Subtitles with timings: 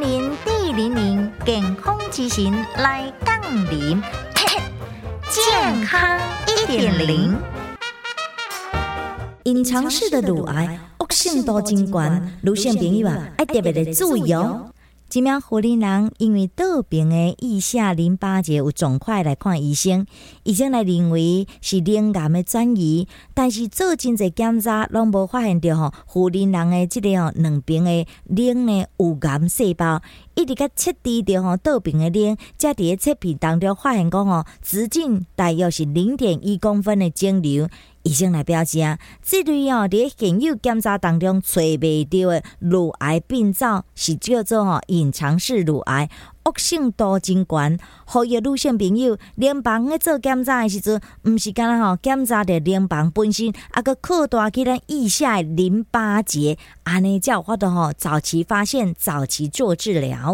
[0.00, 0.32] 零
[0.74, 4.02] 零健康之行来杠铃，
[5.28, 7.36] 健康一点零。
[9.44, 14.70] 隐藏式的乳癌恶性多精管，乳腺朋友啊，爱特别的注意哦。
[15.14, 20.06] 一名护林人因为倒病的腋下淋巴结有肿块来看医生，
[20.42, 30.00] 医生来认为是淋癌的转移，但是做真侪检查拢无发现到吼护林人的即个吼两边的淋呢有癌细胞，
[30.34, 37.68] 一直甲测低着吼倒病的灵，才伫咧测片当中发现讲吼直径大约是零点一公分的肿瘤。
[38.02, 46.10] 医生来表示啊，这类哦，伫现有检查当中找袂到的乳癌病灶，是叫做吼隐藏式乳癌，
[46.44, 47.78] 恶性度真悬。
[48.04, 60.30] 呼吁女性朋友，淋房咧做检查的时阵，毋是干若吼检查着淋房本身，啊个扩大去咱腋下的淋巴结，安尼才有法度吼早期发现，早期做治疗。